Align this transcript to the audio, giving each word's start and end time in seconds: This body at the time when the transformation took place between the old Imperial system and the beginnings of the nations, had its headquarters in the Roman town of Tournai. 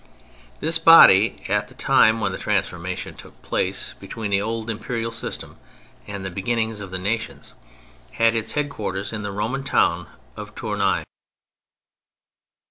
This 0.61 0.79
body 0.79 1.43
at 1.47 1.67
the 1.67 1.75
time 1.75 2.19
when 2.19 2.31
the 2.31 2.39
transformation 2.39 3.13
took 3.13 3.39
place 3.43 3.93
between 3.99 4.31
the 4.31 4.41
old 4.41 4.67
Imperial 4.67 5.11
system 5.11 5.57
and 6.07 6.25
the 6.25 6.31
beginnings 6.31 6.79
of 6.79 6.89
the 6.89 6.97
nations, 6.97 7.53
had 8.13 8.33
its 8.33 8.53
headquarters 8.53 9.13
in 9.13 9.21
the 9.21 9.31
Roman 9.31 9.63
town 9.63 10.07
of 10.35 10.55
Tournai. 10.55 11.03